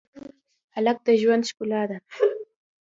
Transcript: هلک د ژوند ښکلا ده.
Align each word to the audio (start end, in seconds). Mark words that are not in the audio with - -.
هلک 0.75 0.97
د 1.05 1.07
ژوند 1.21 1.43
ښکلا 1.49 1.81
ده. 1.89 1.97